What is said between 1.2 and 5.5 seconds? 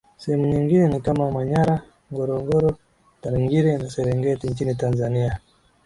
Manyara Ngorongoro Tarangire na Serengeti nchini Tanzania